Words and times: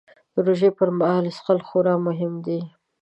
د 0.33 0.35
روژې 0.45 0.69
پر 0.77 0.89
مهال 0.97 1.25
څښل 1.35 1.59
خورا 1.67 1.95
مهم 2.07 2.33
دي 2.45 2.59